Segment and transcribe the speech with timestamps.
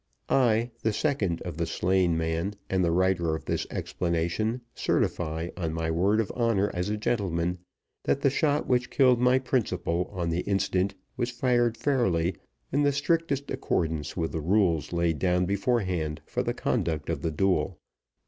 [0.29, 5.75] I, the second of the slain man, and the writer of this explanation, certify, on
[5.75, 7.59] my word of honor as a gentleman
[8.05, 12.33] that the shot which killed my principal on the instant was fired fairly,
[12.71, 17.29] in the strictest accordance with the rules laid down beforehand for the conduct of the
[17.29, 17.77] duel.